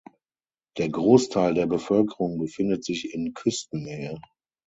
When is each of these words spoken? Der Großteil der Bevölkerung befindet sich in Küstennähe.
Der 0.79 0.89
Großteil 0.89 1.53
der 1.53 1.67
Bevölkerung 1.67 2.39
befindet 2.39 2.83
sich 2.83 3.13
in 3.13 3.35
Küstennähe. 3.35 4.19